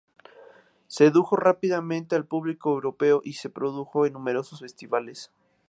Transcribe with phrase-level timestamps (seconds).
[0.87, 5.29] Sedujo rápidamente al público europeo y se produjo en numerosos festivales.